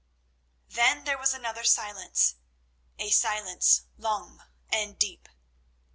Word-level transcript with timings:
Then 0.67 1.03
there 1.03 1.19
was 1.19 1.31
another 1.35 1.63
silence—a 1.63 3.11
silence 3.11 3.83
long 3.99 4.41
and 4.71 4.97
deep. 4.97 5.29